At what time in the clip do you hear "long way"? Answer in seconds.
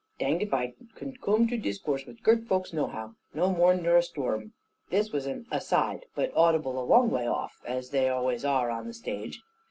6.83-7.27